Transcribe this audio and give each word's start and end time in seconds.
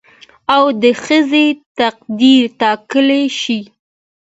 او 0.55 0.63
د 0.81 0.83
ښځې 1.03 1.45
تقدير 1.79 2.41
ټاکلى 2.59 3.23
شي 3.39 3.59